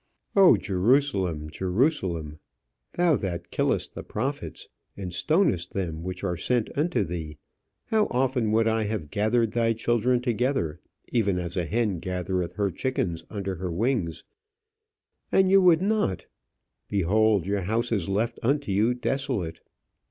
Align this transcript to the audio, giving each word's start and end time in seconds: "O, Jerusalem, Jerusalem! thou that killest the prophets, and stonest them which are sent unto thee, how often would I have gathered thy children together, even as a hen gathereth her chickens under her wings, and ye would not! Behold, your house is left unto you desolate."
"O, 0.35 0.57
Jerusalem, 0.57 1.47
Jerusalem! 1.51 2.39
thou 2.93 3.15
that 3.17 3.51
killest 3.51 3.93
the 3.93 4.01
prophets, 4.01 4.67
and 4.97 5.13
stonest 5.13 5.73
them 5.73 6.01
which 6.01 6.23
are 6.23 6.35
sent 6.35 6.71
unto 6.75 7.03
thee, 7.03 7.37
how 7.85 8.07
often 8.09 8.51
would 8.51 8.67
I 8.67 8.85
have 8.85 9.11
gathered 9.11 9.51
thy 9.51 9.73
children 9.73 10.19
together, 10.19 10.79
even 11.09 11.37
as 11.37 11.55
a 11.55 11.67
hen 11.67 11.99
gathereth 11.99 12.53
her 12.53 12.71
chickens 12.71 13.23
under 13.29 13.57
her 13.57 13.71
wings, 13.71 14.23
and 15.31 15.51
ye 15.51 15.57
would 15.57 15.83
not! 15.83 16.25
Behold, 16.89 17.45
your 17.45 17.61
house 17.61 17.91
is 17.91 18.09
left 18.09 18.39
unto 18.41 18.71
you 18.71 18.95
desolate." 18.95 19.59